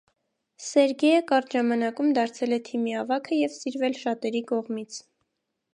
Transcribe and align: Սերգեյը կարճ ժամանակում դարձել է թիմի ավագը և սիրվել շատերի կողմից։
Սերգեյը 0.67 1.19
կարճ 1.31 1.53
ժամանակում 1.57 2.09
դարձել 2.19 2.57
է 2.59 2.59
թիմի 2.71 2.97
ավագը 3.03 3.41
և 3.41 3.55
սիրվել 3.59 3.99
շատերի 4.01 4.43
կողմից։ 4.53 4.99